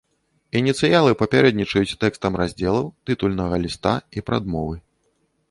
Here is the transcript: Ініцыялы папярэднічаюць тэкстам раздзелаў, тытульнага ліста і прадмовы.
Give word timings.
Ініцыялы 0.59 1.11
папярэднічаюць 1.21 1.97
тэкстам 2.05 2.39
раздзелаў, 2.41 2.89
тытульнага 3.11 3.55
ліста 3.67 3.93
і 4.17 4.27
прадмовы. 4.31 4.75